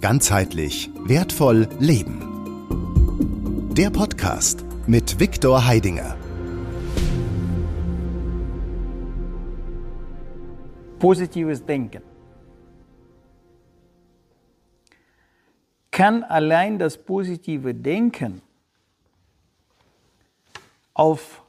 Ganzheitlich 0.00 0.90
wertvoll 1.04 1.68
leben. 1.78 3.68
Der 3.74 3.90
Podcast 3.90 4.64
mit 4.86 5.20
Viktor 5.20 5.66
Heidinger. 5.66 6.16
Positives 10.98 11.66
Denken. 11.66 12.02
Kann 15.90 16.24
allein 16.24 16.78
das 16.78 16.96
positive 16.96 17.74
Denken 17.74 18.40
auf 20.94 21.44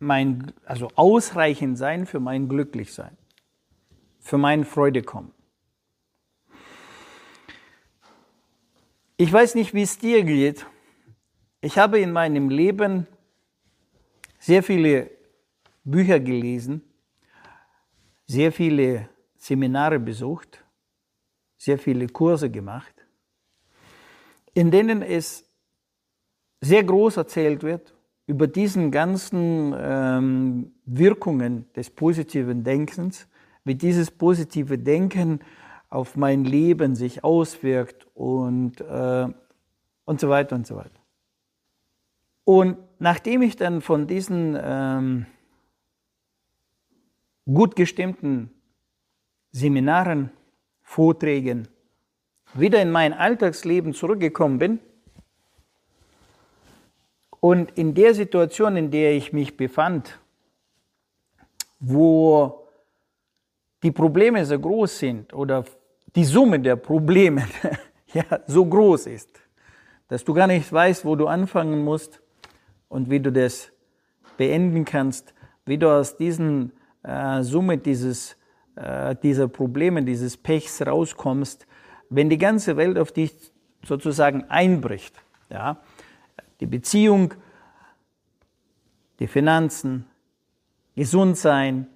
mein, 0.00 0.52
also 0.64 0.90
ausreichend 0.96 1.78
sein 1.78 2.04
für 2.04 2.18
mein 2.18 2.48
Glücklichsein, 2.48 3.16
für 4.18 4.38
mein 4.38 4.64
Freude 4.64 5.02
kommen? 5.02 5.35
Ich 9.18 9.32
weiß 9.32 9.54
nicht, 9.54 9.72
wie 9.72 9.82
es 9.82 9.98
dir 9.98 10.22
geht. 10.24 10.66
Ich 11.62 11.78
habe 11.78 11.98
in 12.00 12.12
meinem 12.12 12.50
Leben 12.50 13.06
sehr 14.38 14.62
viele 14.62 15.10
Bücher 15.84 16.20
gelesen, 16.20 16.82
sehr 18.26 18.52
viele 18.52 19.08
Seminare 19.38 19.98
besucht, 19.98 20.62
sehr 21.56 21.78
viele 21.78 22.08
Kurse 22.08 22.50
gemacht, 22.50 22.92
in 24.52 24.70
denen 24.70 25.00
es 25.00 25.48
sehr 26.60 26.84
groß 26.84 27.16
erzählt 27.16 27.62
wird 27.62 27.94
über 28.26 28.46
diesen 28.46 28.90
ganzen 28.90 29.74
ähm, 29.78 30.74
Wirkungen 30.84 31.72
des 31.74 31.88
positiven 31.88 32.64
Denkens, 32.64 33.26
wie 33.64 33.76
dieses 33.76 34.10
positive 34.10 34.76
Denken 34.76 35.40
auf 35.88 36.16
mein 36.16 36.44
Leben 36.44 36.94
sich 36.94 37.24
auswirkt 37.24 38.06
und, 38.14 38.80
äh, 38.80 39.28
und 40.04 40.20
so 40.20 40.28
weiter 40.28 40.56
und 40.56 40.66
so 40.66 40.76
weiter. 40.76 41.00
Und 42.44 42.78
nachdem 42.98 43.42
ich 43.42 43.56
dann 43.56 43.80
von 43.80 44.06
diesen 44.06 44.56
ähm, 44.60 45.26
gut 47.44 47.76
gestimmten 47.76 48.50
Seminaren, 49.52 50.30
Vorträgen 50.82 51.66
wieder 52.54 52.80
in 52.80 52.90
mein 52.90 53.12
Alltagsleben 53.12 53.92
zurückgekommen 53.92 54.58
bin 54.58 54.78
und 57.40 57.76
in 57.76 57.94
der 57.94 58.14
Situation, 58.14 58.76
in 58.76 58.90
der 58.90 59.12
ich 59.12 59.32
mich 59.32 59.56
befand, 59.56 60.18
wo 61.80 62.66
die 63.82 63.90
Probleme 63.90 64.44
so 64.44 64.58
groß 64.58 64.98
sind 64.98 65.32
oder 65.34 65.64
die 66.16 66.24
Summe 66.24 66.58
der 66.58 66.76
Probleme 66.76 67.46
ja, 68.12 68.24
so 68.46 68.64
groß 68.64 69.06
ist, 69.06 69.28
dass 70.08 70.24
du 70.24 70.32
gar 70.32 70.46
nicht 70.46 70.72
weißt, 70.72 71.04
wo 71.04 71.14
du 71.14 71.26
anfangen 71.26 71.84
musst 71.84 72.20
und 72.88 73.10
wie 73.10 73.20
du 73.20 73.30
das 73.30 73.70
beenden 74.38 74.84
kannst, 74.84 75.34
wie 75.66 75.76
du 75.76 75.90
aus 75.90 76.16
diesen 76.16 76.72
äh, 77.02 77.42
Summe 77.42 77.76
dieses, 77.76 78.36
äh, 78.76 79.14
dieser 79.22 79.48
Probleme, 79.48 80.02
dieses 80.02 80.38
Pechs 80.38 80.80
rauskommst, 80.80 81.66
wenn 82.08 82.30
die 82.30 82.38
ganze 82.38 82.76
Welt 82.78 82.98
auf 82.98 83.12
dich 83.12 83.34
sozusagen 83.84 84.44
einbricht. 84.44 85.22
Ja? 85.50 85.82
Die 86.60 86.66
Beziehung, 86.66 87.34
die 89.18 89.26
Finanzen, 89.26 90.06
gesund 90.94 91.36
sein, 91.36 91.88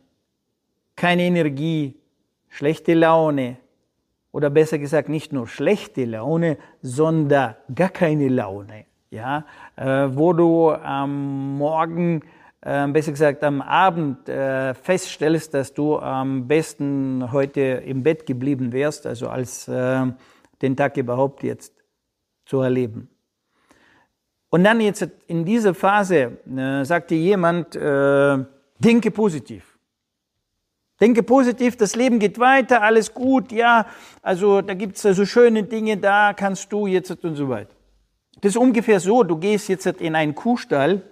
keine 0.94 1.22
Energie, 1.22 1.96
schlechte 2.50 2.92
Laune 2.92 3.56
oder 4.33 4.50
besser 4.50 4.78
gesagt 4.78 5.09
nicht 5.09 5.33
nur 5.33 5.47
schlechte 5.47 6.05
Laune, 6.05 6.59
sondern 6.83 7.56
gar 7.75 7.89
keine 7.89 8.28
Laune. 8.28 8.84
Ja, 9.11 9.45
äh, 9.75 10.09
wo 10.12 10.33
du 10.33 10.70
am 10.70 11.59
Morgen, 11.59 12.22
äh, 12.60 12.87
besser 12.87 13.10
gesagt 13.10 13.43
am 13.43 13.60
Abend 13.60 14.28
äh, 14.28 14.72
feststellst, 14.75 15.53
dass 15.53 15.75
du 15.75 15.99
am 15.99 16.47
besten 16.47 17.32
heute 17.32 17.60
im 17.60 18.04
Bett 18.04 18.25
geblieben 18.25 18.72
wärst, 18.72 19.09
also 19.09 19.28
als 19.28 19.66
äh, 19.66 20.06
den 20.62 20.77
Tag 20.77 20.97
überhaupt 20.97 21.43
jetzt 21.43 21.75
zu 22.47 22.60
erleben. 22.60 23.09
Und 24.50 24.65
dann 24.65 24.81
jetzt 24.81 25.09
in 25.27 25.44
dieser 25.44 25.75
Phase 25.75 26.38
äh, 26.56 26.84
sagte 26.84 27.15
jemand, 27.16 27.75
äh, 27.75 28.38
denke 28.78 29.10
positiv. 29.10 29.69
Denke 31.00 31.22
positiv, 31.22 31.77
das 31.77 31.97
Leben 31.97 32.19
geht 32.19 32.38
weiter, 32.38 32.83
alles 32.83 33.15
gut, 33.15 33.53
ja, 33.53 33.87
also 34.21 34.61
da 34.61 34.75
gibt's 34.75 35.05
also 35.06 35.25
schöne 35.25 35.62
Dinge, 35.62 35.97
da 35.97 36.34
kannst 36.34 36.71
du 36.71 36.87
jetzt 36.87 37.11
und 37.25 37.37
so 37.37 37.49
weiter. 37.49 37.75
Das 38.43 38.50
ist 38.50 38.56
ungefähr 38.56 39.00
so, 39.00 39.22
du 39.22 39.37
gehst 39.37 39.69
jetzt 39.69 39.87
in 39.87 40.15
einen 40.15 40.34
Kuhstall 40.34 41.03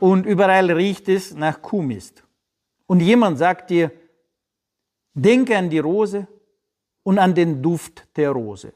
und 0.00 0.26
überall 0.26 0.70
riecht 0.70 1.08
es 1.08 1.34
nach 1.34 1.62
Kuhmist. 1.62 2.24
Und 2.86 3.00
jemand 3.00 3.38
sagt 3.38 3.70
dir, 3.70 3.92
denke 5.14 5.56
an 5.56 5.70
die 5.70 5.78
Rose 5.78 6.26
und 7.04 7.18
an 7.18 7.34
den 7.34 7.62
Duft 7.62 8.08
der 8.16 8.30
Rose. 8.30 8.72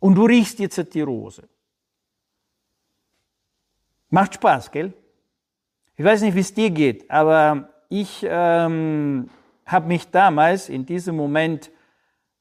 Und 0.00 0.16
du 0.16 0.26
riechst 0.26 0.58
jetzt 0.58 0.94
die 0.94 1.00
Rose. 1.00 1.48
Macht 4.10 4.34
Spaß, 4.34 4.70
gell? 4.70 4.92
Ich 5.96 6.04
weiß 6.04 6.22
nicht, 6.22 6.34
wie 6.34 6.40
es 6.40 6.54
dir 6.54 6.70
geht, 6.70 7.08
aber 7.10 7.73
ich 8.00 8.26
ähm, 8.28 9.30
habe 9.64 9.86
mich 9.86 10.10
damals 10.10 10.68
in 10.68 10.84
diesem 10.84 11.14
Moment 11.14 11.70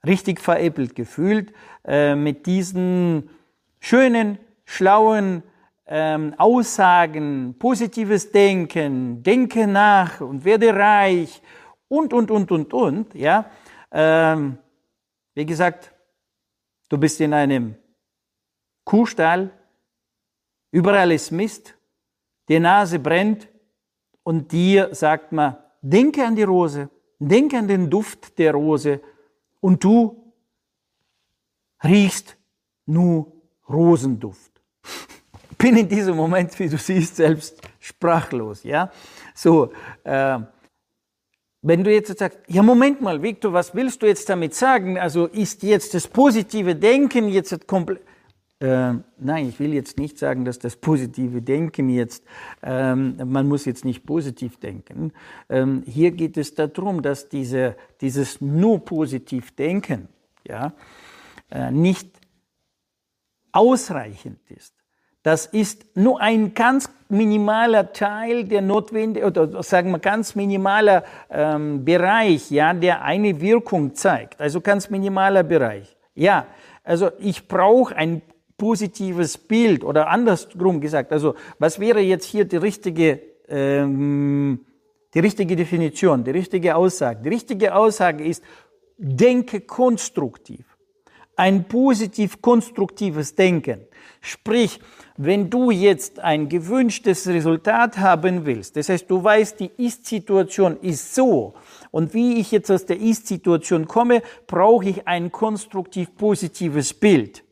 richtig 0.03 0.41
veräppelt 0.41 0.95
gefühlt 0.95 1.53
äh, 1.85 2.15
mit 2.15 2.47
diesen 2.47 3.29
schönen, 3.79 4.39
schlauen 4.65 5.43
ähm, 5.85 6.33
Aussagen, 6.37 7.55
positives 7.59 8.31
Denken, 8.31 9.21
denke 9.21 9.67
nach 9.67 10.21
und 10.21 10.43
werde 10.43 10.73
reich 10.73 11.41
und, 11.87 12.13
und, 12.13 12.31
und, 12.31 12.51
und, 12.51 12.73
und, 12.73 13.13
ja. 13.13 13.45
Ähm, 13.91 14.57
wie 15.35 15.45
gesagt, 15.45 15.93
du 16.89 16.97
bist 16.97 17.21
in 17.21 17.31
einem 17.31 17.75
Kuhstall, 18.85 19.51
überall 20.71 21.11
ist 21.11 21.29
Mist, 21.29 21.75
die 22.49 22.59
Nase 22.59 22.97
brennt, 22.97 23.52
und 24.23 24.51
dir 24.51 24.93
sagt 24.93 25.31
man, 25.31 25.57
denke 25.81 26.25
an 26.25 26.35
die 26.35 26.43
Rose, 26.43 26.89
denke 27.19 27.57
an 27.57 27.67
den 27.67 27.89
Duft 27.89 28.37
der 28.39 28.53
Rose 28.53 29.01
und 29.59 29.83
du 29.83 30.33
riechst 31.83 32.37
nur 32.85 33.31
Rosenduft. 33.69 34.51
Bin 35.57 35.77
in 35.77 35.87
diesem 35.87 36.15
Moment, 36.15 36.57
wie 36.59 36.69
du 36.69 36.77
siehst, 36.77 37.17
selbst 37.17 37.61
sprachlos, 37.79 38.63
ja? 38.63 38.91
So, 39.35 39.71
äh, 40.03 40.39
wenn 41.61 41.83
du 41.83 41.93
jetzt 41.93 42.17
sagst, 42.17 42.39
ja 42.47 42.61
Moment 42.61 43.01
mal, 43.01 43.21
Victor, 43.21 43.53
was 43.53 43.73
willst 43.73 44.01
du 44.01 44.05
jetzt 44.05 44.27
damit 44.27 44.53
sagen? 44.53 44.99
Also 44.99 45.27
ist 45.27 45.63
jetzt 45.63 45.93
das 45.93 46.07
positive 46.07 46.75
Denken 46.75 47.29
jetzt 47.29 47.67
komplett 47.67 48.01
äh, 48.63 48.93
nein, 49.17 49.49
ich 49.49 49.59
will 49.59 49.73
jetzt 49.73 49.97
nicht 49.99 50.17
sagen, 50.17 50.45
dass 50.45 50.57
das 50.57 50.77
positive 50.77 51.41
Denken 51.41 51.89
jetzt, 51.89 52.23
ähm, 52.63 53.17
man 53.25 53.47
muss 53.47 53.65
jetzt 53.65 53.83
nicht 53.83 54.05
positiv 54.05 54.57
denken. 54.57 55.11
Ähm, 55.49 55.83
hier 55.85 56.11
geht 56.11 56.37
es 56.37 56.55
darum, 56.55 57.01
dass 57.01 57.27
diese, 57.27 57.75
dieses 57.99 58.39
nur 58.39 58.85
positiv 58.85 59.53
Denken 59.55 60.07
ja, 60.47 60.71
äh, 61.51 61.71
nicht 61.71 62.09
ausreichend 63.51 64.39
ist. 64.49 64.73
Das 65.23 65.45
ist 65.45 65.97
nur 65.97 66.21
ein 66.21 66.53
ganz 66.53 66.89
minimaler 67.09 67.91
Teil 67.91 68.45
der 68.45 68.61
notwendigen, 68.61 69.27
oder 69.27 69.61
sagen 69.61 69.91
wir 69.91 69.99
ganz 69.99 70.35
minimaler 70.35 71.03
ähm, 71.29 71.83
Bereich, 71.83 72.49
ja, 72.49 72.73
der 72.73 73.03
eine 73.03 73.41
Wirkung 73.41 73.93
zeigt. 73.93 74.39
Also 74.39 74.61
ganz 74.61 74.89
minimaler 74.89 75.43
Bereich. 75.43 75.97
Ja, 76.15 76.47
also 76.83 77.11
ich 77.19 77.47
brauche 77.47 77.95
ein 77.95 78.21
positives 78.63 79.37
Bild 79.37 79.83
oder 79.83 80.07
andersrum 80.07 80.79
gesagt, 80.79 81.11
also 81.11 81.35
was 81.59 81.81
wäre 81.81 81.99
jetzt 81.99 82.23
hier 82.23 82.45
die 82.45 82.55
richtige, 82.55 83.19
ähm, 83.49 84.61
die 85.13 85.19
richtige 85.19 85.57
Definition, 85.57 86.23
die 86.23 86.31
richtige 86.31 86.77
Aussage? 86.77 87.23
Die 87.23 87.27
richtige 87.27 87.75
Aussage 87.75 88.23
ist, 88.23 88.41
denke 88.97 89.59
konstruktiv. 89.59 90.77
Ein 91.35 91.65
positiv 91.65 92.41
konstruktives 92.41 93.35
Denken. 93.35 93.81
Sprich, 94.21 94.79
wenn 95.17 95.49
du 95.49 95.69
jetzt 95.69 96.19
ein 96.19 96.47
gewünschtes 96.47 97.27
Resultat 97.27 97.97
haben 97.97 98.45
willst, 98.45 98.77
das 98.77 98.87
heißt, 98.87 99.11
du 99.11 99.21
weißt, 99.21 99.59
die 99.59 99.71
Ist-Situation 99.75 100.77
ist 100.79 101.13
so, 101.13 101.53
und 101.91 102.13
wie 102.13 102.39
ich 102.39 102.53
jetzt 102.53 102.71
aus 102.71 102.85
der 102.85 103.01
Ist-Situation 103.01 103.89
komme, 103.89 104.21
brauche 104.47 104.87
ich 104.87 105.05
ein 105.05 105.33
konstruktiv 105.33 106.15
positives 106.15 106.93
Bild. 106.93 107.43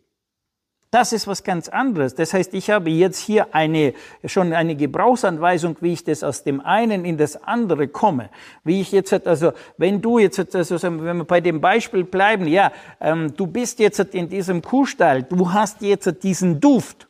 Das 0.91 1.13
ist 1.13 1.25
was 1.25 1.43
ganz 1.43 1.69
anderes. 1.69 2.15
Das 2.15 2.33
heißt, 2.33 2.53
ich 2.53 2.69
habe 2.69 2.89
jetzt 2.89 3.17
hier 3.17 3.55
eine, 3.55 3.93
schon 4.25 4.51
eine 4.51 4.75
Gebrauchsanweisung, 4.75 5.77
wie 5.79 5.93
ich 5.93 6.03
das 6.03 6.21
aus 6.21 6.43
dem 6.43 6.59
einen 6.59 7.05
in 7.05 7.17
das 7.17 7.41
andere 7.43 7.87
komme. 7.87 8.29
Wie 8.65 8.81
ich 8.81 8.91
jetzt, 8.91 9.25
also, 9.25 9.53
wenn 9.77 10.01
du 10.01 10.19
jetzt, 10.19 10.53
also, 10.53 10.83
wenn 10.83 11.17
wir 11.17 11.23
bei 11.23 11.39
dem 11.39 11.61
Beispiel 11.61 12.03
bleiben, 12.03 12.45
ja, 12.45 12.73
ähm, 12.99 13.33
du 13.37 13.47
bist 13.47 13.79
jetzt 13.79 13.99
in 13.99 14.27
diesem 14.27 14.61
Kuhstall, 14.61 15.23
du 15.23 15.53
hast 15.53 15.81
jetzt 15.81 16.23
diesen 16.23 16.59
Duft. 16.59 17.07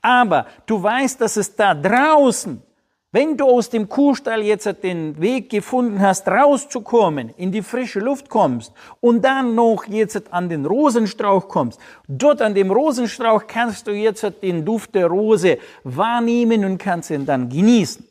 Aber 0.00 0.46
du 0.64 0.82
weißt, 0.82 1.20
dass 1.20 1.36
es 1.36 1.54
da 1.54 1.74
draußen 1.74 2.62
wenn 3.10 3.36
du 3.36 3.46
aus 3.46 3.70
dem 3.70 3.88
Kuhstall 3.88 4.42
jetzt 4.42 4.66
den 4.82 5.18
Weg 5.20 5.48
gefunden 5.48 6.00
hast, 6.00 6.28
rauszukommen, 6.28 7.30
in 7.38 7.50
die 7.50 7.62
frische 7.62 8.00
Luft 8.00 8.28
kommst 8.28 8.72
und 9.00 9.24
dann 9.24 9.54
noch 9.54 9.86
jetzt 9.86 10.30
an 10.32 10.48
den 10.48 10.66
Rosenstrauch 10.66 11.48
kommst, 11.48 11.80
dort 12.06 12.42
an 12.42 12.54
dem 12.54 12.70
Rosenstrauch 12.70 13.46
kannst 13.46 13.86
du 13.86 13.92
jetzt 13.92 14.26
den 14.42 14.64
Duft 14.64 14.94
der 14.94 15.06
Rose 15.06 15.58
wahrnehmen 15.84 16.64
und 16.64 16.78
kannst 16.78 17.10
ihn 17.10 17.24
dann 17.24 17.48
genießen 17.48 18.07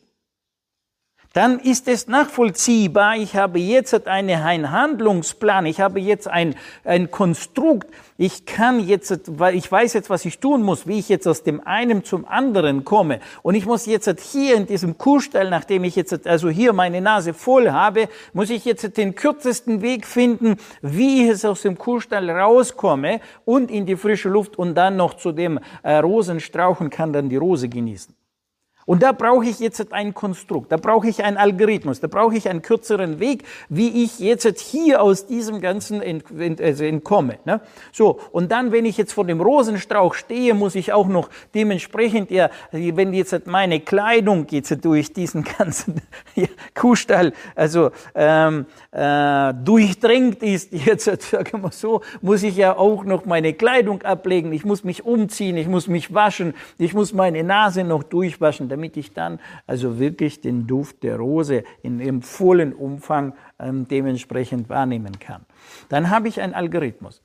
dann 1.34 1.58
ist 1.60 1.88
es 1.88 2.08
nachvollziehbar, 2.08 3.16
ich 3.16 3.36
habe 3.36 3.58
jetzt 3.58 4.06
eine, 4.06 4.44
einen 4.44 4.70
Handlungsplan, 4.70 5.66
ich 5.66 5.80
habe 5.80 6.00
jetzt 6.00 6.26
ein, 6.26 6.54
ein 6.84 7.10
Konstrukt, 7.10 7.86
ich 8.16 8.46
kann 8.46 8.80
jetzt, 8.80 9.30
ich 9.52 9.70
weiß 9.70 9.92
jetzt, 9.92 10.10
was 10.10 10.24
ich 10.24 10.38
tun 10.40 10.62
muss, 10.62 10.86
wie 10.86 10.98
ich 10.98 11.08
jetzt 11.08 11.28
aus 11.28 11.42
dem 11.42 11.64
einen 11.66 12.02
zum 12.02 12.26
anderen 12.26 12.84
komme. 12.84 13.20
Und 13.42 13.54
ich 13.54 13.66
muss 13.66 13.86
jetzt 13.86 14.08
hier 14.20 14.56
in 14.56 14.66
diesem 14.66 14.98
Kuhstall, 14.98 15.50
nachdem 15.50 15.84
ich 15.84 15.96
jetzt 15.96 16.26
also 16.26 16.48
hier 16.48 16.72
meine 16.72 17.00
Nase 17.00 17.34
voll 17.34 17.70
habe, 17.70 18.08
muss 18.32 18.50
ich 18.50 18.64
jetzt 18.64 18.96
den 18.96 19.14
kürzesten 19.14 19.82
Weg 19.82 20.06
finden, 20.06 20.56
wie 20.82 21.24
ich 21.24 21.30
es 21.30 21.44
aus 21.44 21.62
dem 21.62 21.78
Kuhstall 21.78 22.28
rauskomme 22.30 23.20
und 23.44 23.70
in 23.70 23.86
die 23.86 23.96
frische 23.96 24.30
Luft 24.30 24.58
und 24.58 24.74
dann 24.74 24.96
noch 24.96 25.14
zu 25.14 25.32
dem 25.32 25.60
äh, 25.82 25.98
Rosenstrauch 25.98 26.80
und 26.80 26.90
kann 26.90 27.12
dann 27.12 27.28
die 27.28 27.36
Rose 27.36 27.68
genießen. 27.68 28.14
Und 28.88 29.02
da 29.02 29.12
brauche 29.12 29.44
ich 29.44 29.58
jetzt 29.58 29.92
ein 29.92 30.14
Konstrukt, 30.14 30.72
da 30.72 30.78
brauche 30.78 31.06
ich 31.08 31.22
einen 31.22 31.36
Algorithmus, 31.36 32.00
da 32.00 32.06
brauche 32.06 32.34
ich 32.34 32.48
einen 32.48 32.62
kürzeren 32.62 33.20
Weg, 33.20 33.44
wie 33.68 34.02
ich 34.02 34.18
jetzt 34.18 34.58
hier 34.60 35.02
aus 35.02 35.26
diesem 35.26 35.60
Ganzen 35.60 36.00
ent, 36.00 36.24
ent, 36.30 36.58
also 36.58 36.84
entkomme. 36.84 37.38
Ne? 37.44 37.60
So, 37.92 38.18
und 38.32 38.50
dann, 38.50 38.72
wenn 38.72 38.86
ich 38.86 38.96
jetzt 38.96 39.12
vor 39.12 39.26
dem 39.26 39.42
Rosenstrauch 39.42 40.14
stehe, 40.14 40.54
muss 40.54 40.74
ich 40.74 40.94
auch 40.94 41.06
noch 41.06 41.28
dementsprechend, 41.54 42.30
ja, 42.30 42.48
wenn 42.72 43.12
jetzt 43.12 43.46
meine 43.46 43.80
Kleidung 43.80 44.46
jetzt 44.48 44.82
durch 44.82 45.12
diesen 45.12 45.44
ganzen 45.44 46.00
Kuhstall, 46.74 47.34
also 47.54 47.90
ähm, 48.14 48.64
äh, 48.92 49.52
durchdrängt 49.52 50.42
ist, 50.42 50.72
jetzt 50.72 51.04
sagen 51.30 51.60
wir 51.60 51.72
so, 51.72 52.00
muss 52.22 52.42
ich 52.42 52.56
ja 52.56 52.74
auch 52.74 53.04
noch 53.04 53.26
meine 53.26 53.52
Kleidung 53.52 54.00
ablegen, 54.00 54.50
ich 54.54 54.64
muss 54.64 54.82
mich 54.82 55.04
umziehen, 55.04 55.58
ich 55.58 55.68
muss 55.68 55.88
mich 55.88 56.14
waschen, 56.14 56.54
ich 56.78 56.94
muss 56.94 57.12
meine 57.12 57.44
Nase 57.44 57.84
noch 57.84 58.02
durchwaschen, 58.02 58.70
damit 58.78 58.96
ich 58.96 59.12
dann 59.12 59.40
also 59.66 59.98
wirklich 59.98 60.40
den 60.40 60.68
Duft 60.68 61.02
der 61.02 61.16
Rose 61.16 61.64
in 61.82 61.98
ihrem 61.98 62.22
vollen 62.22 62.72
Umfang 62.72 63.34
ähm, 63.58 63.88
dementsprechend 63.88 64.68
wahrnehmen 64.68 65.18
kann. 65.18 65.44
Dann 65.88 66.10
habe 66.10 66.28
ich 66.28 66.40
einen 66.40 66.54
Algorithmus. 66.54 67.20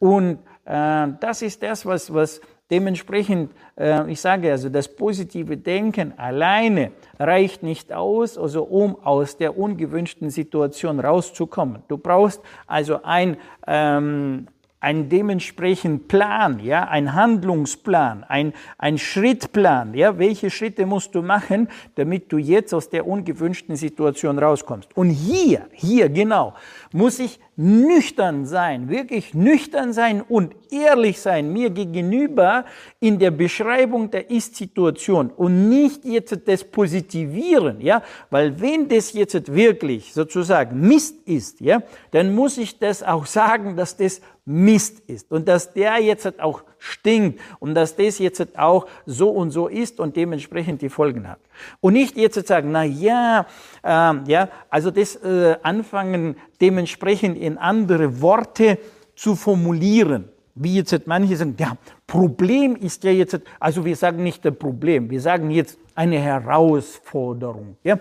Und 0.00 0.40
äh, 0.64 1.06
das 1.20 1.42
ist 1.42 1.62
das, 1.62 1.86
was, 1.86 2.12
was 2.12 2.40
dementsprechend, 2.72 3.52
äh, 3.78 4.10
ich 4.10 4.20
sage 4.20 4.50
also, 4.50 4.68
das 4.68 4.88
positive 4.88 5.56
Denken 5.56 6.12
alleine 6.18 6.90
reicht 7.20 7.62
nicht 7.62 7.92
aus, 7.92 8.36
also 8.36 8.64
um 8.64 8.96
aus 9.04 9.36
der 9.36 9.56
ungewünschten 9.56 10.30
Situation 10.30 10.98
rauszukommen. 10.98 11.84
Du 11.86 11.98
brauchst 11.98 12.42
also 12.66 13.04
ein, 13.04 13.36
ähm, 13.68 14.48
ein 14.86 15.08
dementsprechend 15.08 16.06
Plan, 16.06 16.60
ja, 16.60 16.86
ein 16.86 17.12
Handlungsplan, 17.12 18.22
ein, 18.22 18.52
ein 18.78 18.98
Schrittplan, 18.98 19.94
ja, 19.94 20.16
welche 20.16 20.48
Schritte 20.48 20.86
musst 20.86 21.12
du 21.16 21.22
machen, 21.22 21.66
damit 21.96 22.30
du 22.30 22.38
jetzt 22.38 22.72
aus 22.72 22.88
der 22.88 23.04
ungewünschten 23.04 23.74
Situation 23.74 24.38
rauskommst. 24.38 24.96
Und 24.96 25.10
hier, 25.10 25.66
hier 25.72 26.08
genau, 26.08 26.54
muss 26.92 27.18
ich 27.18 27.40
nüchtern 27.56 28.46
sein, 28.46 28.88
wirklich 28.88 29.34
nüchtern 29.34 29.92
sein 29.92 30.20
und 30.20 30.54
ehrlich 30.70 31.20
sein 31.20 31.52
mir 31.52 31.70
gegenüber 31.70 32.64
in 33.00 33.18
der 33.18 33.32
Beschreibung 33.32 34.10
der 34.10 34.30
Ist-Situation 34.30 35.30
und 35.30 35.68
nicht 35.68 36.04
jetzt 36.04 36.38
das 36.46 36.62
Positivieren, 36.62 37.80
ja, 37.80 38.02
weil 38.30 38.60
wenn 38.60 38.88
das 38.88 39.14
jetzt 39.14 39.52
wirklich 39.52 40.12
sozusagen 40.12 40.80
Mist 40.80 41.16
ist, 41.26 41.60
ja, 41.60 41.82
dann 42.12 42.34
muss 42.34 42.56
ich 42.56 42.78
das 42.78 43.02
auch 43.02 43.26
sagen, 43.26 43.74
dass 43.74 43.96
das 43.96 44.20
Mist 44.48 45.00
ist 45.08 45.32
und 45.32 45.48
dass 45.48 45.72
der 45.72 45.98
jetzt 45.98 46.40
auch 46.40 46.62
stinkt 46.78 47.40
und 47.58 47.74
dass 47.74 47.96
das 47.96 48.20
jetzt 48.20 48.56
auch 48.56 48.86
so 49.04 49.30
und 49.30 49.50
so 49.50 49.66
ist 49.66 49.98
und 49.98 50.14
dementsprechend 50.14 50.82
die 50.82 50.88
Folgen 50.88 51.28
hat. 51.28 51.40
Und 51.80 51.94
nicht 51.94 52.16
jetzt 52.16 52.46
sagen, 52.46 52.70
na 52.70 52.84
ja, 52.84 53.46
äh, 53.82 54.14
ja, 54.30 54.48
also 54.70 54.92
das 54.92 55.16
äh, 55.16 55.56
anfangen 55.62 56.36
dementsprechend 56.60 57.36
in 57.36 57.58
andere 57.58 58.20
Worte 58.20 58.78
zu 59.16 59.34
formulieren. 59.34 60.28
Wie 60.54 60.76
jetzt 60.76 61.06
manche 61.06 61.36
sagen, 61.36 61.56
ja, 61.58 61.76
Problem 62.06 62.76
ist 62.76 63.02
ja 63.02 63.10
jetzt, 63.10 63.40
also 63.58 63.84
wir 63.84 63.96
sagen 63.96 64.22
nicht 64.22 64.46
ein 64.46 64.56
Problem, 64.56 65.10
wir 65.10 65.20
sagen 65.20 65.50
jetzt 65.50 65.76
eine 65.96 66.20
Herausforderung, 66.20 67.76
ja. 67.82 67.98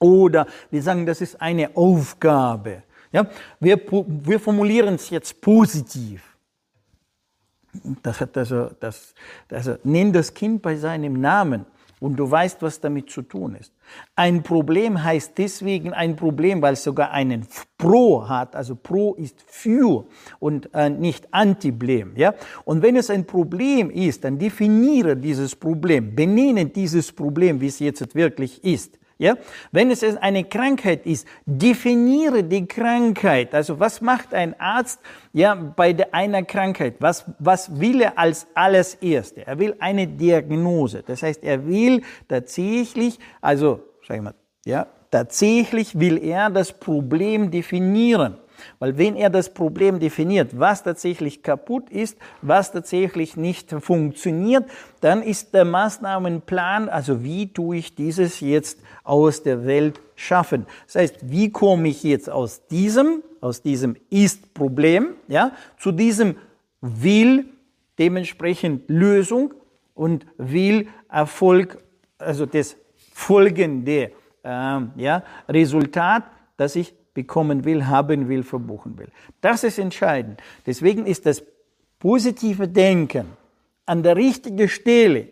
Oder 0.00 0.48
wir 0.72 0.82
sagen, 0.82 1.06
das 1.06 1.20
ist 1.20 1.40
eine 1.40 1.76
Aufgabe. 1.76 2.82
Ja, 3.12 3.26
wir, 3.60 3.80
wir 4.06 4.40
formulieren 4.40 4.94
es 4.94 5.10
jetzt 5.10 5.40
positiv. 5.40 6.22
Das 8.02 8.20
hat 8.20 8.36
also, 8.36 8.70
das, 8.80 9.14
also, 9.50 9.76
nenn 9.84 10.12
das 10.12 10.34
Kind 10.34 10.60
bei 10.62 10.76
seinem 10.76 11.20
Namen 11.20 11.64
und 12.00 12.16
du 12.16 12.28
weißt, 12.28 12.60
was 12.62 12.80
damit 12.80 13.10
zu 13.10 13.22
tun 13.22 13.54
ist. 13.54 13.72
Ein 14.16 14.42
Problem 14.42 15.02
heißt 15.02 15.38
deswegen 15.38 15.92
ein 15.92 16.16
Problem, 16.16 16.60
weil 16.60 16.72
es 16.72 16.82
sogar 16.82 17.12
einen 17.12 17.46
Pro 17.78 18.28
hat. 18.28 18.56
Also 18.56 18.74
Pro 18.74 19.14
ist 19.14 19.40
für 19.46 20.04
und 20.40 20.68
äh, 20.74 20.90
nicht 20.90 21.32
Antiblem. 21.32 22.16
Ja? 22.16 22.34
Und 22.64 22.82
wenn 22.82 22.96
es 22.96 23.08
ein 23.08 23.24
Problem 23.24 23.88
ist, 23.88 24.24
dann 24.24 24.38
definiere 24.38 25.16
dieses 25.16 25.54
Problem, 25.54 26.14
benenne 26.14 26.66
dieses 26.66 27.12
Problem, 27.12 27.60
wie 27.60 27.68
es 27.68 27.78
jetzt 27.78 28.14
wirklich 28.14 28.64
ist. 28.64 28.98
Ja? 29.22 29.36
Wenn 29.70 29.92
es 29.92 30.02
eine 30.02 30.42
Krankheit 30.42 31.06
ist, 31.06 31.28
definiere 31.46 32.42
die 32.42 32.66
Krankheit. 32.66 33.54
Also 33.54 33.78
was 33.78 34.00
macht 34.00 34.34
ein 34.34 34.58
Arzt 34.58 34.98
ja, 35.32 35.54
bei 35.54 35.96
einer 36.10 36.42
Krankheit? 36.42 36.96
Was, 36.98 37.24
was 37.38 37.78
will 37.78 38.02
er 38.02 38.18
als 38.18 38.48
alles 38.54 38.94
Erste? 38.96 39.46
Er 39.46 39.60
will 39.60 39.76
eine 39.78 40.08
Diagnose. 40.08 41.04
Das 41.06 41.22
heißt, 41.22 41.44
er 41.44 41.64
will 41.68 42.02
tatsächlich, 42.26 43.20
also 43.40 43.84
sag 44.08 44.16
ich 44.16 44.22
mal, 44.24 44.34
ja, 44.64 44.88
tatsächlich 45.12 46.00
will 46.00 46.18
er 46.20 46.50
das 46.50 46.72
Problem 46.72 47.52
definieren. 47.52 48.38
Weil 48.78 48.98
wenn 48.98 49.16
er 49.16 49.30
das 49.30 49.52
Problem 49.52 50.00
definiert, 50.00 50.58
was 50.58 50.82
tatsächlich 50.82 51.42
kaputt 51.42 51.90
ist, 51.90 52.18
was 52.40 52.72
tatsächlich 52.72 53.36
nicht 53.36 53.70
funktioniert, 53.70 54.64
dann 55.00 55.22
ist 55.22 55.54
der 55.54 55.64
Maßnahmenplan, 55.64 56.88
also 56.88 57.22
wie 57.22 57.52
tue 57.52 57.76
ich 57.76 57.94
dieses 57.94 58.40
jetzt 58.40 58.80
aus 59.04 59.42
der 59.42 59.64
Welt 59.64 60.00
schaffen. 60.14 60.66
Das 60.86 60.96
heißt, 60.96 61.30
wie 61.30 61.50
komme 61.50 61.88
ich 61.88 62.02
jetzt 62.02 62.30
aus 62.30 62.66
diesem, 62.66 63.22
aus 63.40 63.62
diesem 63.62 63.96
Ist-Problem, 64.10 65.14
ja, 65.28 65.52
zu 65.78 65.92
diesem 65.92 66.36
Will 66.80 67.46
dementsprechend 67.98 68.88
Lösung 68.88 69.54
und 69.94 70.26
will 70.36 70.88
Erfolg, 71.08 71.78
also 72.18 72.46
das 72.46 72.76
folgende 73.12 74.12
ähm, 74.44 74.92
ja, 74.96 75.22
Resultat, 75.48 76.24
das 76.56 76.76
ich 76.76 76.94
bekommen 77.14 77.64
will, 77.64 77.86
haben 77.86 78.28
will, 78.28 78.42
verbuchen 78.42 78.98
will. 78.98 79.08
Das 79.40 79.64
ist 79.64 79.78
entscheidend. 79.78 80.40
Deswegen 80.66 81.06
ist 81.06 81.26
das 81.26 81.42
positive 81.98 82.68
Denken 82.68 83.26
an 83.86 84.02
der 84.02 84.16
richtigen 84.16 84.68
Stelle 84.68 85.28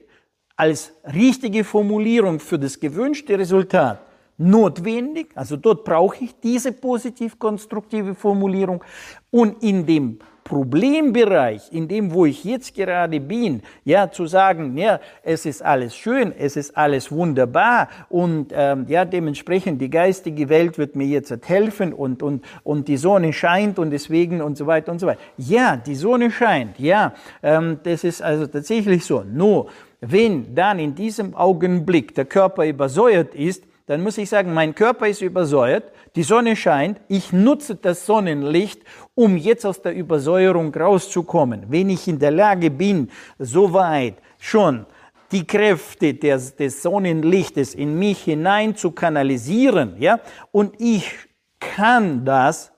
als 0.56 0.92
richtige 1.04 1.64
Formulierung 1.64 2.38
für 2.38 2.58
das 2.58 2.78
gewünschte 2.78 3.38
Resultat 3.38 4.00
notwendig. 4.36 5.28
Also 5.34 5.56
dort 5.56 5.84
brauche 5.84 6.24
ich 6.24 6.38
diese 6.40 6.72
positiv-konstruktive 6.72 8.14
Formulierung. 8.14 8.82
Und 9.30 9.62
in 9.62 9.86
dem 9.86 10.18
Problembereich, 10.44 11.72
in 11.72 11.88
dem, 11.88 12.12
wo 12.12 12.26
ich 12.26 12.44
jetzt 12.44 12.74
gerade 12.74 13.20
bin, 13.20 13.62
ja, 13.84 14.10
zu 14.10 14.26
sagen, 14.26 14.76
ja, 14.76 15.00
es 15.22 15.46
ist 15.46 15.62
alles 15.62 15.94
schön, 15.94 16.32
es 16.36 16.56
ist 16.56 16.76
alles 16.76 17.12
wunderbar 17.12 17.88
und 18.08 18.52
ähm, 18.54 18.86
ja, 18.88 19.04
dementsprechend 19.04 19.80
die 19.80 19.90
geistige 19.90 20.48
Welt 20.48 20.78
wird 20.78 20.96
mir 20.96 21.06
jetzt 21.06 21.30
helfen 21.48 21.92
und, 21.92 22.22
und, 22.22 22.44
und 22.62 22.88
die 22.88 22.96
Sonne 22.96 23.32
scheint 23.32 23.78
und 23.78 23.90
deswegen 23.90 24.42
und 24.42 24.56
so 24.56 24.66
weiter 24.66 24.92
und 24.92 24.98
so 24.98 25.06
weiter. 25.06 25.20
Ja, 25.36 25.76
die 25.76 25.94
Sonne 25.94 26.30
scheint, 26.30 26.78
ja, 26.78 27.14
ähm, 27.42 27.78
das 27.82 28.04
ist 28.04 28.22
also 28.22 28.46
tatsächlich 28.46 29.04
so. 29.04 29.22
Nur, 29.22 29.68
wenn 30.00 30.54
dann 30.54 30.78
in 30.78 30.94
diesem 30.94 31.34
Augenblick 31.34 32.14
der 32.14 32.24
Körper 32.24 32.66
übersäuert 32.66 33.34
ist, 33.34 33.64
dann 33.90 34.04
muss 34.04 34.18
ich 34.18 34.28
sagen, 34.28 34.54
mein 34.54 34.72
Körper 34.72 35.08
ist 35.08 35.20
übersäuert, 35.20 35.82
die 36.14 36.22
Sonne 36.22 36.54
scheint, 36.54 37.00
ich 37.08 37.32
nutze 37.32 37.74
das 37.74 38.06
Sonnenlicht, 38.06 38.82
um 39.16 39.36
jetzt 39.36 39.66
aus 39.66 39.82
der 39.82 39.96
Übersäuerung 39.96 40.72
rauszukommen. 40.72 41.64
Wenn 41.70 41.90
ich 41.90 42.06
in 42.06 42.20
der 42.20 42.30
Lage 42.30 42.70
bin, 42.70 43.10
soweit 43.40 44.14
schon 44.38 44.86
die 45.32 45.44
Kräfte 45.44 46.14
des, 46.14 46.54
des 46.54 46.82
Sonnenlichtes 46.82 47.74
in 47.74 47.98
mich 47.98 48.22
hinein 48.22 48.76
zu 48.76 48.92
kanalisieren, 48.92 49.96
ja, 49.98 50.20
und 50.52 50.80
ich 50.80 51.12
kann 51.58 52.24
das, 52.24 52.70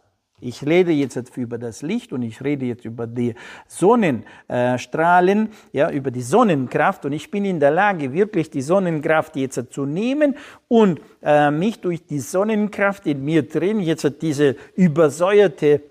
ich 0.43 0.67
rede 0.67 0.93
jetzt 0.93 1.37
über 1.37 1.59
das 1.59 1.83
Licht 1.83 2.13
und 2.13 2.23
ich 2.23 2.43
rede 2.43 2.67
jetzt 2.67 2.85
über 2.85 3.07
die 3.07 3.35
Sonnenstrahlen, 3.69 5.49
ja, 5.73 5.91
über 5.91 6.11
die 6.11 6.23
Sonnenkraft 6.23 7.05
und 7.05 7.13
ich 7.13 7.31
bin 7.31 7.45
in 7.45 7.61
der 7.61 7.71
Lage, 7.71 8.13
wirklich 8.13 8.51
die 8.51 8.63
Sonnenkraft 8.63 9.37
jetzt 9.37 9.73
zu 9.73 9.87
nehmen 9.87 10.37
und 10.69 11.01
äh, 11.23 11.51
mich 11.51 11.81
durch 11.81 12.05
die 12.05 12.21
Sonnenkraft 12.21 13.07
in 13.07 13.25
mir 13.25 13.49
drin 13.49 13.81
jetzt 13.81 14.11
diese 14.21 14.57
übersäuerte 14.75 15.83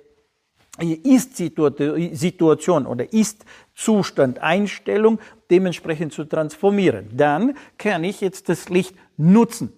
Ist-Situation 0.80 2.86
oder 2.86 3.14
Ist-Zustand, 3.14 4.40
Einstellung 4.40 5.20
dementsprechend 5.50 6.14
zu 6.14 6.26
transformieren. 6.26 7.10
Dann 7.14 7.56
kann 7.78 8.04
ich 8.04 8.22
jetzt 8.22 8.50
das 8.50 8.70
Licht 8.70 8.96
nutzen. 9.18 9.74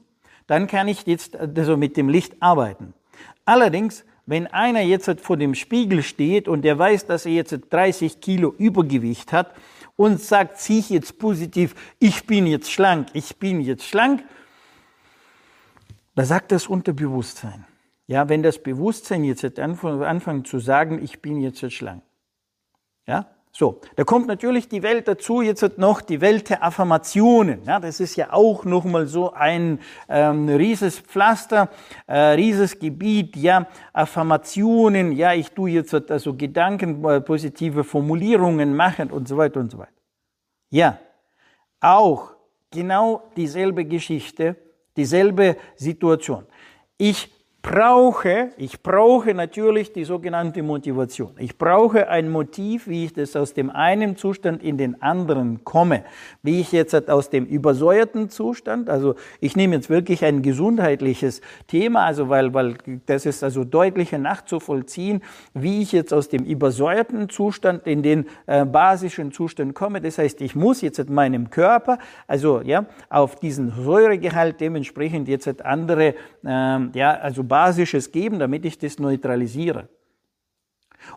Dann 0.48 0.68
kann 0.68 0.88
ich 0.88 1.06
jetzt 1.06 1.36
also 1.36 1.78
mit 1.78 1.98
dem 1.98 2.10
Licht 2.10 2.36
arbeiten. 2.40 2.94
Allerdings, 3.46 4.06
wenn 4.26 4.48
einer 4.48 4.82
jetzt 4.82 5.22
vor 5.22 5.38
dem 5.38 5.56
Spiegel 5.56 6.02
steht 6.02 6.48
und 6.48 6.62
der 6.64 6.80
weiß, 6.80 7.06
dass 7.06 7.26
er 7.26 7.34
jetzt 7.34 7.58
30 7.70 8.22
Kilo 8.22 8.54
Übergewicht 8.58 9.34
hat 9.34 9.54
und 9.96 10.22
sagt 10.22 10.60
sich 10.60 10.90
jetzt 10.90 11.20
positiv, 11.20 11.76
ich 12.00 12.26
bin 12.26 12.48
jetzt 12.48 12.72
schlank, 12.72 13.10
ich 13.14 13.38
bin 13.38 13.62
jetzt 13.62 13.86
schlank, 13.86 14.24
da 16.16 16.26
sagt 16.26 16.52
das 16.52 16.68
Unterbewusstsein. 16.68 17.66
Ja, 18.08 18.28
wenn 18.30 18.44
das 18.44 18.62
Bewusstsein 18.62 19.24
jetzt 19.24 19.60
anfängt 19.60 20.48
zu 20.48 20.60
sagen, 20.60 21.02
ich 21.04 21.22
bin 21.22 21.40
jetzt 21.40 21.72
schlank. 21.72 22.04
Ja, 23.08 23.33
so, 23.56 23.80
da 23.96 24.04
kommt 24.04 24.26
natürlich 24.26 24.68
die 24.68 24.82
Welt 24.82 25.08
dazu, 25.08 25.44
jetzt 25.44 25.78
noch 25.78 26.02
die 26.02 26.22
Welt 26.22 26.50
der 26.50 26.64
Affirmationen. 26.64 27.62
Ja, 27.66 27.80
das 27.80 28.00
ist 28.00 28.16
ja 28.16 28.34
auch 28.34 28.66
nochmal 28.66 29.06
so 29.06 29.32
ein 29.32 29.80
ähm, 30.10 30.50
rieses 30.50 30.98
Pflaster, 30.98 31.70
äh, 32.08 32.18
rieses 32.18 32.80
Gebiet, 32.80 33.36
ja, 33.36 33.68
Affirmationen, 33.94 35.12
ja, 35.12 35.34
ich 35.34 35.52
tue 35.52 35.70
jetzt 35.70 35.94
also 35.94 36.34
Gedanken, 36.34 37.06
äh, 37.06 37.22
positive 37.22 37.84
Formulierungen 37.84 38.76
machen 38.76 39.12
und 39.12 39.28
so 39.28 39.38
weiter 39.38 39.60
und 39.60 39.72
so 39.72 39.78
weiter. 39.78 39.92
Ja, 40.72 40.98
auch 41.80 42.32
genau 42.72 43.22
dieselbe 43.38 43.86
Geschichte, 43.86 44.56
dieselbe 44.98 45.58
Situation. 45.76 46.48
Ich 46.98 47.32
brauche, 47.64 48.50
ich 48.58 48.84
brauche 48.84 49.34
natürlich 49.34 49.94
die 49.94 50.04
sogenannte 50.04 50.62
Motivation. 50.62 51.32
Ich 51.40 51.58
brauche 51.58 52.10
ein 52.10 52.30
Motiv, 52.30 52.88
wie 52.90 53.06
ich 53.06 53.14
das 53.14 53.38
aus 53.38 53.54
dem 53.54 53.70
einen 53.70 54.18
Zustand 54.18 54.62
in 54.62 54.78
den 54.78 55.02
anderen 55.02 55.64
komme. 55.64 56.04
Wie 56.44 56.60
ich 56.60 56.74
jetzt 56.74 57.10
aus 57.10 57.30
dem 57.30 57.46
übersäuerten 57.46 58.30
Zustand, 58.30 58.90
also 58.90 59.16
ich 59.40 59.56
nehme 59.56 59.76
jetzt 59.76 59.90
wirklich 59.90 60.26
ein 60.26 60.42
gesundheitliches 60.42 61.40
Thema, 61.68 62.04
also 62.04 62.28
weil, 62.28 62.54
weil 62.54 62.76
das 63.06 63.26
ist 63.26 63.46
also 63.46 63.64
deutlicher 63.64 64.18
nachzuvollziehen, 64.18 65.24
wie 65.54 65.82
ich 65.82 65.94
jetzt 65.94 66.14
aus 66.14 66.28
dem 66.28 66.44
übersäuerten 66.44 67.30
Zustand 67.30 67.88
in 67.88 68.04
den 68.04 68.26
äh, 68.46 68.66
basischen 68.66 69.32
Zustand 69.32 69.74
komme. 69.74 70.02
Das 70.02 70.18
heißt, 70.18 70.42
ich 70.42 70.54
muss 70.54 70.82
jetzt 70.82 71.00
in 71.00 71.14
meinem 71.14 71.50
Körper, 71.50 71.98
also 72.28 72.60
ja, 72.62 72.86
auf 73.10 73.38
diesen 73.38 73.72
Säuregehalt 73.72 74.60
dementsprechend 74.60 75.30
jetzt 75.30 75.64
andere, 75.64 76.16
ähm, 76.46 76.92
ja, 76.94 77.14
also 77.14 77.53
Basisches 77.54 78.12
geben, 78.12 78.40
damit 78.40 78.66
ich 78.66 78.80
das 78.80 78.98
neutralisiere. 78.98 79.88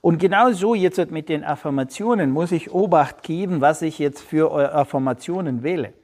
Und 0.03 0.19
genau 0.19 0.53
so 0.53 0.75
jetzt 0.75 1.11
mit 1.11 1.31
den 1.31 1.43
Affirmationen 1.43 2.31
muss 2.31 2.53
ich 2.53 2.71
Obacht 2.71 3.23
geben, 3.23 3.63
was 3.63 3.81
ich 3.81 3.99
jetzt 3.99 4.21
für 4.21 4.53
Affirmationen 4.75 5.63
wähle. 5.63 5.95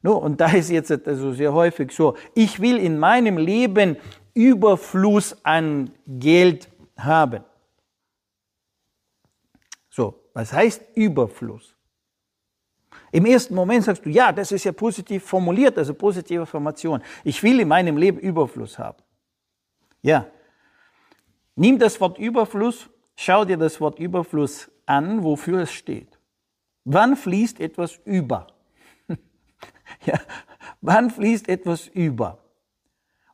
No, 0.00 0.16
und 0.16 0.40
da 0.40 0.50
ist 0.52 0.70
jetzt 0.70 0.90
also 1.06 1.34
sehr 1.34 1.52
häufig 1.52 1.92
so, 1.92 2.16
ich 2.34 2.60
will 2.60 2.78
in 2.78 2.98
meinem 2.98 3.36
Leben 3.36 3.98
Überfluss 4.32 5.36
an 5.44 5.90
Geld 6.06 6.70
haben. 6.96 7.44
So, 9.90 10.14
was 10.32 10.54
heißt 10.54 10.80
Überfluss? 10.94 11.74
Im 13.12 13.26
ersten 13.26 13.54
Moment 13.54 13.84
sagst 13.84 14.06
du, 14.06 14.08
ja, 14.08 14.32
das 14.32 14.52
ist 14.52 14.64
ja 14.64 14.72
positiv 14.72 15.22
formuliert, 15.22 15.76
also 15.76 15.92
positive 15.92 16.44
Affirmation. 16.44 17.02
Ich 17.24 17.42
will 17.42 17.60
in 17.60 17.68
meinem 17.68 17.98
Leben 17.98 18.18
Überfluss 18.20 18.78
haben. 18.78 19.02
Ja. 20.02 20.26
Nimm 21.56 21.78
das 21.78 22.00
Wort 22.00 22.18
Überfluss, 22.18 22.88
schau 23.16 23.44
dir 23.44 23.56
das 23.56 23.80
Wort 23.80 23.98
Überfluss 23.98 24.70
an, 24.86 25.22
wofür 25.22 25.60
es 25.60 25.72
steht. 25.72 26.18
Wann 26.84 27.16
fließt 27.16 27.60
etwas 27.60 27.98
über? 28.04 28.46
ja. 30.06 30.18
Wann 30.80 31.10
fließt 31.10 31.48
etwas 31.48 31.88
über? 31.88 32.38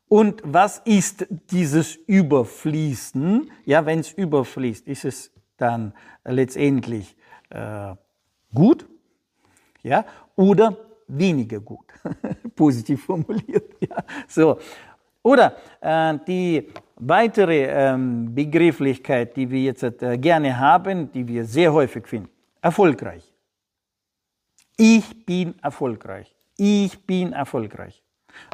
Und 0.09 0.43
was 0.45 0.79
ist 0.85 1.27
dieses 1.51 1.97
Überfließen? 1.97 3.51
Ja, 3.65 3.87
wenn 3.87 4.01
es 4.01 4.13
überfließt, 4.13 4.87
ist 4.87 5.05
es 5.05 5.33
dann 5.57 5.95
letztendlich 6.25 7.17
äh, 7.51 7.95
gut, 8.55 8.87
ja, 9.83 10.05
oder 10.37 10.77
weniger 11.09 11.61
gut, 11.61 11.87
positiv 12.57 13.05
formuliert. 13.05 13.75
Ja, 13.81 14.05
so 14.29 14.59
oder 15.27 15.57
äh, 15.81 16.17
die 16.29 16.69
weitere 16.95 17.65
ähm, 17.65 18.33
Begrifflichkeit, 18.33 19.37
die 19.37 19.51
wir 19.51 19.61
jetzt 19.61 19.83
äh, 19.83 20.17
gerne 20.19 20.57
haben, 20.57 21.11
die 21.11 21.27
wir 21.27 21.45
sehr 21.45 21.73
häufig 21.73 22.07
finden, 22.07 22.31
erfolgreich. 22.63 23.25
Ich 24.77 25.27
bin 25.27 25.59
erfolgreich. 25.61 26.33
Ich 26.57 27.05
bin 27.05 27.33
erfolgreich. 27.33 28.05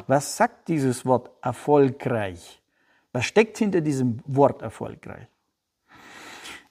Was 0.07 0.35
sagt 0.35 0.67
dieses 0.67 1.05
Wort 1.05 1.29
erfolgreich? 1.43 2.59
Was 3.11 3.25
steckt 3.25 3.59
hinter 3.59 3.81
diesem 3.81 4.19
Wort 4.25 4.63
erfolgreich? 4.63 5.27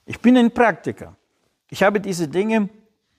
Ich 0.05 0.19
bin 0.19 0.35
ein 0.35 0.51
Praktiker. 0.51 1.15
Ich 1.69 1.81
habe 1.81 2.01
diese 2.01 2.27
Dinge 2.27 2.67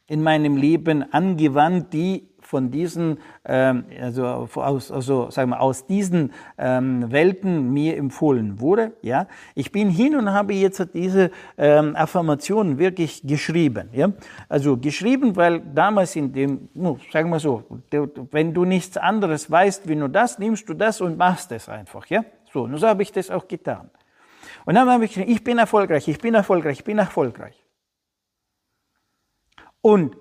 in 0.06 0.23
meinem 0.23 0.56
Leben 0.56 1.12
angewandt, 1.12 1.92
die 1.92 2.28
von 2.44 2.70
diesen, 2.70 3.18
ähm, 3.44 3.84
also 4.00 4.26
aus, 4.26 4.90
also 4.92 5.30
sagen 5.30 5.50
wir, 5.50 5.61
aus 5.61 5.87
diesen 5.87 6.32
ähm, 6.58 7.11
Welten 7.11 7.73
mir 7.73 7.96
empfohlen 7.96 8.61
wurde. 8.61 8.92
Ja, 9.02 9.26
ich 9.54 9.73
bin 9.73 9.88
hin 9.88 10.14
und 10.14 10.30
habe 10.30 10.54
jetzt 10.54 10.87
diese 10.94 11.30
ähm, 11.56 11.96
Affirmationen 11.96 12.78
wirklich 12.78 13.23
geschrieben. 13.26 13.88
Ja, 13.92 14.12
also 14.49 14.76
geschrieben, 14.76 15.34
weil 15.37 15.61
damals 15.61 16.16
in 16.16 16.32
dem, 16.32 16.68
no, 16.75 16.99
sagen 17.12 17.30
wir 17.30 17.40
so, 17.40 17.64
wenn 18.30 18.52
du 18.52 18.64
nichts 18.64 18.96
anderes 18.96 19.50
weißt 19.50 19.88
wie 19.88 19.96
nur 19.96 20.08
das, 20.08 20.38
nimmst 20.38 20.68
du 20.68 20.75
das 20.75 21.00
und 21.00 21.16
machst 21.16 21.50
es 21.52 21.68
einfach. 21.68 22.06
Ja, 22.06 22.25
so, 22.52 22.64
und 22.64 22.76
so 22.76 22.87
habe 22.87 23.02
ich 23.02 23.11
das 23.11 23.30
auch 23.30 23.49
getan. 23.49 23.90
Und 24.66 24.75
dann 24.75 24.88
habe 24.88 25.06
ich 25.06 25.16
ich 25.16 25.42
bin 25.42 25.58
erfolgreich, 25.58 26.08
ich 26.08 26.18
bin 26.18 26.34
erfolgreich, 26.34 26.78
ich 26.78 26.84
bin 26.84 26.99
erfolgreich. 26.99 27.63
Und 29.85 30.17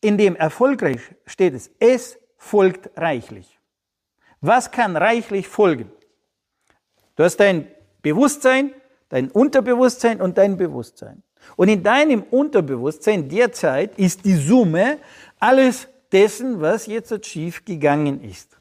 in 0.00 0.18
dem 0.18 0.34
erfolgreich 0.34 0.98
steht 1.24 1.54
es, 1.54 1.70
es 1.78 2.18
folgt 2.36 2.90
reichlich. 2.96 3.60
Was 4.40 4.72
kann 4.72 4.96
reichlich 4.96 5.46
folgen? 5.46 5.92
Du 7.14 7.22
hast 7.22 7.36
dein 7.36 7.68
Bewusstsein, 8.02 8.72
dein 9.08 9.30
Unterbewusstsein 9.30 10.20
und 10.20 10.36
dein 10.38 10.56
Bewusstsein. 10.56 11.22
Und 11.54 11.68
in 11.68 11.84
deinem 11.84 12.24
Unterbewusstsein 12.24 13.28
derzeit 13.28 13.96
ist 13.96 14.24
die 14.24 14.34
Summe 14.34 14.98
alles 15.38 15.86
dessen, 16.10 16.60
was 16.60 16.86
jetzt 16.86 17.24
schief 17.24 17.64
gegangen 17.64 18.24
ist. 18.24 18.58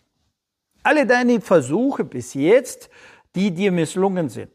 Alle 0.83 1.07
deine 1.07 1.41
Versuche 1.41 2.03
bis 2.03 2.35
jetzt, 2.35 2.91
die 3.33 3.49
dir 3.49 3.71
misslungen 3.71 4.29
sind. 4.29 4.51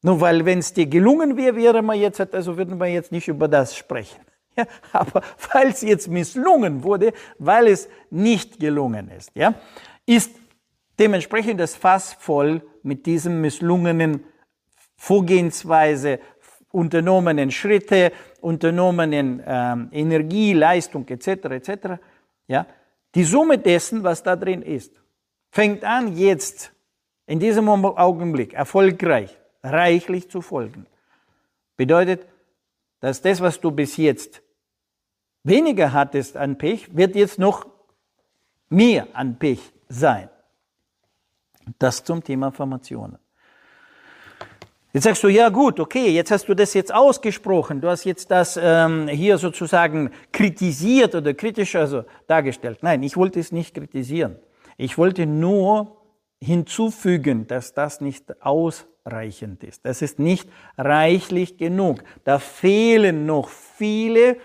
Nur 0.00 0.22
weil, 0.22 0.46
wenn 0.46 0.60
es 0.60 0.72
dir 0.72 0.86
gelungen 0.86 1.36
wäre, 1.36 1.54
wäre 1.54 1.82
man 1.82 1.98
jetzt, 1.98 2.32
also 2.32 2.56
würden 2.56 2.78
wir 2.78 2.86
jetzt 2.86 3.12
nicht 3.12 3.28
über 3.28 3.46
das 3.46 3.76
sprechen. 3.76 4.25
Ja, 4.56 4.66
aber 4.92 5.22
weil 5.52 5.68
es 5.68 5.82
jetzt 5.82 6.08
misslungen 6.08 6.82
wurde, 6.82 7.12
weil 7.38 7.68
es 7.68 7.88
nicht 8.10 8.58
gelungen 8.58 9.10
ist, 9.10 9.30
ja, 9.34 9.54
ist 10.06 10.30
dementsprechend 10.98 11.60
das 11.60 11.76
Fass 11.76 12.14
voll 12.14 12.62
mit 12.82 13.06
diesem 13.06 13.40
misslungenen 13.40 14.24
Vorgehensweise, 14.96 16.20
unternommenen 16.70 17.50
Schritte, 17.50 18.12
unternommenen 18.40 19.42
ähm, 19.46 19.88
Energie, 19.92 20.52
Leistung 20.52 21.06
etc. 21.08 21.28
etc. 21.28 21.70
Ja, 22.48 22.66
die 23.14 23.24
Summe 23.24 23.58
dessen, 23.58 24.02
was 24.02 24.22
da 24.22 24.36
drin 24.36 24.62
ist, 24.62 24.92
fängt 25.50 25.84
an 25.84 26.16
jetzt 26.16 26.72
in 27.26 27.40
diesem 27.40 27.68
Augenblick 27.68 28.54
erfolgreich, 28.54 29.36
reichlich 29.62 30.30
zu 30.30 30.40
folgen. 30.40 30.86
Bedeutet, 31.76 32.26
dass 33.00 33.20
das, 33.20 33.40
was 33.40 33.60
du 33.60 33.70
bis 33.70 33.96
jetzt 33.96 34.42
weniger 35.46 35.92
hattest 35.92 36.36
an 36.36 36.58
Pech, 36.58 36.94
wird 36.96 37.14
jetzt 37.14 37.38
noch 37.38 37.66
mehr 38.68 39.06
an 39.12 39.38
Pech 39.38 39.60
sein. 39.88 40.28
Das 41.78 42.04
zum 42.04 42.22
Thema 42.22 42.52
Formationen. 42.52 43.18
Jetzt 44.92 45.04
sagst 45.04 45.22
du, 45.24 45.28
ja 45.28 45.50
gut, 45.50 45.78
okay, 45.78 46.08
jetzt 46.08 46.30
hast 46.30 46.48
du 46.48 46.54
das 46.54 46.72
jetzt 46.72 46.94
ausgesprochen, 46.94 47.82
du 47.82 47.88
hast 47.88 48.04
jetzt 48.04 48.30
das 48.30 48.58
ähm, 48.60 49.08
hier 49.08 49.36
sozusagen 49.36 50.10
kritisiert 50.32 51.14
oder 51.14 51.34
kritisch 51.34 51.76
also 51.76 52.04
dargestellt. 52.26 52.78
Nein, 52.80 53.02
ich 53.02 53.16
wollte 53.16 53.38
es 53.38 53.52
nicht 53.52 53.74
kritisieren. 53.74 54.36
Ich 54.78 54.96
wollte 54.96 55.26
nur 55.26 55.96
hinzufügen, 56.40 57.46
dass 57.46 57.74
das 57.74 58.00
nicht 58.00 58.42
ausreichend 58.42 59.64
ist. 59.64 59.84
Das 59.84 60.00
ist 60.00 60.18
nicht 60.18 60.48
reichlich 60.78 61.58
genug. 61.58 62.02
Da 62.24 62.38
fehlen 62.38 63.26
noch 63.26 63.48
viele 63.48 64.38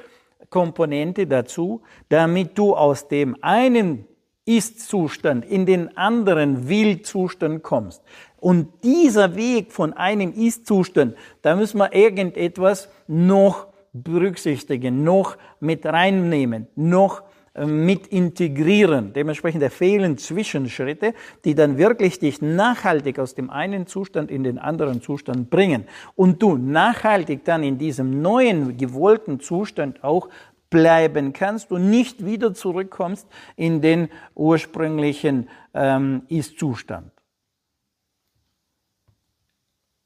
Komponente 0.49 1.27
dazu, 1.27 1.81
damit 2.09 2.57
du 2.57 2.75
aus 2.75 3.07
dem 3.07 3.35
einen 3.41 4.05
ist-Zustand 4.45 5.45
in 5.45 5.65
den 5.65 5.95
anderen 5.97 6.67
Will-Zustand 6.67 7.63
kommst. 7.63 8.01
Und 8.39 8.83
dieser 8.83 9.35
Weg 9.35 9.71
von 9.71 9.93
einem 9.93 10.33
Ist-Zustand, 10.33 11.15
da 11.41 11.55
müssen 11.55 11.77
wir 11.77 11.93
irgendetwas 11.93 12.89
noch 13.07 13.67
berücksichtigen, 13.93 15.03
noch 15.03 15.37
mit 15.59 15.85
reinnehmen, 15.85 16.67
noch 16.75 17.23
mit 17.57 18.07
integrieren. 18.07 19.13
Dementsprechend 19.13 19.63
fehlen 19.71 20.17
Zwischenschritte, 20.17 21.13
die 21.43 21.53
dann 21.53 21.77
wirklich 21.77 22.19
dich 22.19 22.41
nachhaltig 22.41 23.19
aus 23.19 23.35
dem 23.35 23.49
einen 23.49 23.87
Zustand 23.87 24.31
in 24.31 24.43
den 24.43 24.57
anderen 24.57 25.01
Zustand 25.01 25.49
bringen. 25.49 25.85
Und 26.15 26.41
du 26.41 26.57
nachhaltig 26.57 27.43
dann 27.43 27.63
in 27.63 27.77
diesem 27.77 28.21
neuen 28.21 28.77
gewollten 28.77 29.39
Zustand 29.39 30.03
auch 30.03 30.29
bleiben 30.69 31.33
kannst 31.33 31.71
und 31.71 31.89
nicht 31.89 32.25
wieder 32.25 32.53
zurückkommst 32.53 33.27
in 33.57 33.81
den 33.81 34.09
ursprünglichen 34.33 35.49
ähm, 35.73 36.23
Ist-Zustand. 36.29 37.11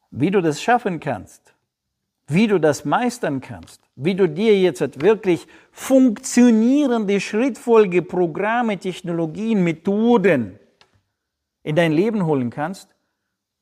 Wie 0.10 0.32
du 0.32 0.42
das 0.42 0.62
schaffen 0.62 1.00
kannst, 1.00 1.55
wie 2.28 2.48
du 2.48 2.60
das 2.60 2.86
meistern 2.86 3.42
kannst, 3.42 3.82
wie 3.96 4.16
du 4.16 4.28
dir 4.28 4.60
jetzt 4.60 5.02
wirklich 5.02 5.48
funktionierende 5.72 7.20
Schrittfolge, 7.20 8.02
Programme, 8.02 8.78
Technologien, 8.78 9.64
Methoden 9.64 10.60
in 11.64 11.76
dein 11.76 11.92
Leben 11.92 12.26
holen 12.26 12.50
kannst, 12.50 12.90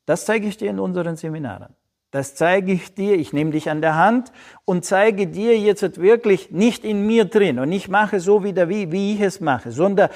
das 0.06 0.26
zeige 0.26 0.48
ich 0.48 0.58
dir 0.58 0.70
in 0.70 0.80
unseren 0.80 1.16
Seminaren. 1.16 1.76
Das 2.12 2.36
zeige 2.36 2.74
ich 2.74 2.94
dir, 2.94 3.16
ich 3.16 3.34
nehme 3.34 3.52
dich 3.52 3.72
an 3.72 3.82
der 3.82 3.96
Hand 3.96 4.32
und 4.66 4.86
zeige 4.86 5.26
dir 5.26 5.58
jetzt 5.58 6.00
wirklich 6.00 6.52
nicht 6.52 6.86
in 6.86 7.08
mir 7.08 7.26
drin 7.26 7.58
und 7.58 7.72
ich 7.72 7.90
mache 7.90 8.20
so 8.20 8.44
wieder, 8.44 8.70
wie, 8.70 8.92
wie 8.92 9.16
ich 9.16 9.22
es 9.22 9.42
mache, 9.42 9.72
sondern 9.72 10.10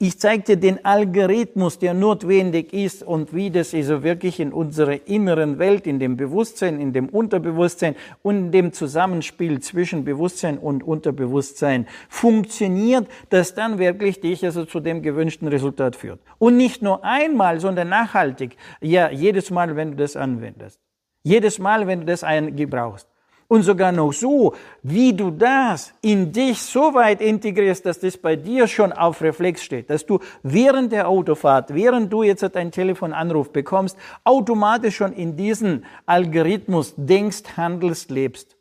ich 0.00 0.18
zeige 0.18 0.42
dir 0.42 0.56
den 0.56 0.84
Algorithmus, 0.84 1.78
der 1.78 1.94
notwendig 1.94 2.72
ist 2.72 3.04
und 3.04 3.32
wie 3.32 3.50
das 3.50 3.72
also 3.72 4.02
wirklich 4.02 4.40
in 4.40 4.52
unserer 4.52 5.06
inneren 5.06 5.60
Welt, 5.60 5.86
in 5.86 6.00
dem 6.00 6.16
Bewusstsein, 6.16 6.80
in 6.80 6.92
dem 6.92 7.08
Unterbewusstsein 7.08 7.94
und 8.22 8.36
in 8.36 8.52
dem 8.52 8.72
Zusammenspiel 8.72 9.60
zwischen 9.60 10.04
Bewusstsein 10.04 10.58
und 10.58 10.82
Unterbewusstsein 10.82 11.86
funktioniert, 12.08 13.06
das 13.30 13.54
dann 13.54 13.78
wirklich 13.78 14.20
dich 14.20 14.44
also 14.44 14.64
zu 14.64 14.80
dem 14.80 15.00
gewünschten 15.00 15.46
Resultat 15.46 15.94
führt. 15.94 16.18
Und 16.38 16.56
nicht 16.56 16.82
nur 16.82 17.04
einmal, 17.04 17.60
sondern 17.60 17.88
nachhaltig. 17.88 18.56
Ja, 18.80 19.10
jedes 19.10 19.50
Mal, 19.50 19.76
wenn 19.76 19.92
du 19.92 19.96
das 19.98 20.16
anwendest. 20.16 20.80
Jedes 21.22 21.60
Mal, 21.60 21.86
wenn 21.86 22.00
du 22.00 22.06
das 22.06 22.24
gebrauchst. 22.56 23.08
Und 23.48 23.62
sogar 23.62 23.92
noch 23.92 24.12
so, 24.12 24.54
wie 24.82 25.12
du 25.12 25.30
das 25.30 25.92
in 26.00 26.32
dich 26.32 26.60
so 26.62 26.94
weit 26.94 27.20
integrierst, 27.20 27.84
dass 27.84 28.00
das 28.00 28.16
bei 28.16 28.36
dir 28.36 28.66
schon 28.66 28.92
auf 28.92 29.20
Reflex 29.20 29.62
steht, 29.62 29.90
dass 29.90 30.06
du 30.06 30.18
während 30.42 30.92
der 30.92 31.08
Autofahrt, 31.08 31.74
während 31.74 32.12
du 32.12 32.22
jetzt 32.22 32.44
einen 32.56 32.72
Telefonanruf 32.72 33.52
bekommst, 33.52 33.96
automatisch 34.24 34.96
schon 34.96 35.12
in 35.12 35.36
diesen 35.36 35.84
Algorithmus 36.06 36.94
denkst, 36.96 37.56
handelst, 37.56 38.10
lebst. 38.10 38.56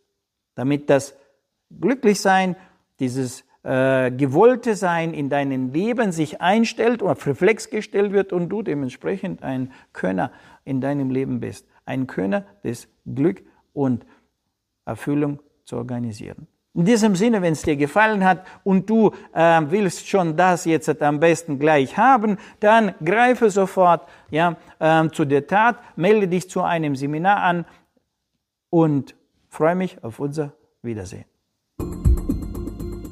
Damit 0.56 0.90
das 0.90 1.16
Glücklichsein, 1.80 2.56
dieses 3.00 3.44
äh, 3.64 4.12
gewollte 4.12 4.76
Sein 4.76 5.14
in 5.14 5.30
deinem 5.30 5.72
Leben 5.72 6.12
sich 6.12 6.42
einstellt 6.42 7.02
und 7.02 7.10
auf 7.10 7.26
Reflex 7.26 7.70
gestellt 7.70 8.12
wird 8.12 8.34
und 8.34 8.50
du 8.50 8.62
dementsprechend 8.62 9.42
ein 9.42 9.72
Könner 9.94 10.32
in 10.66 10.82
deinem 10.82 11.10
Leben 11.10 11.40
bist 11.40 11.66
ein 11.86 12.08
Könner 12.08 12.46
des 12.64 12.88
Glück 13.06 13.44
und 13.74 14.06
Erfüllung 14.86 15.40
zu 15.66 15.78
organisieren. 15.78 16.48
In 16.76 16.86
diesem 16.86 17.16
Sinne, 17.16 17.42
wenn 17.44 17.54
es 17.54 17.62
dir 17.62 17.76
gefallen 17.76 18.24
hat 18.24 18.46
und 18.64 18.90
du 18.90 19.12
äh, 19.34 19.62
willst 19.70 20.08
schon 20.08 20.36
das 20.36 20.66
jetzt 20.66 21.02
am 21.04 21.20
besten 21.20 21.60
gleich 21.60 21.98
haben, 21.98 22.38
dann 22.60 22.96
greife 23.04 23.52
sofort 23.52 24.08
ja, 24.32 24.58
äh, 24.80 25.08
zu 25.10 25.26
der 25.26 25.46
Tat, 25.46 25.78
melde 25.96 26.28
dich 26.28 26.50
zu 26.50 26.64
einem 26.64 26.96
Seminar 26.96 27.44
an 27.44 27.66
und 28.72 29.16
freue 29.50 29.76
mich 29.76 30.04
auf 30.04 30.20
unser 30.20 30.54
Wiedersehen. 30.82 31.26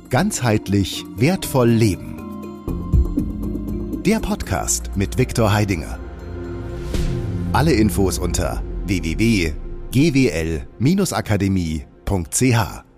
Ganzheitlich 0.09 1.05
wertvoll 1.15 1.69
leben. 1.69 2.17
Der 4.03 4.19
Podcast 4.19 4.89
mit 4.95 5.19
Viktor 5.19 5.53
Heidinger. 5.53 5.99
Alle 7.53 7.73
Infos 7.73 8.17
unter 8.17 8.63
www.gwl-akademie.ch 9.91 12.90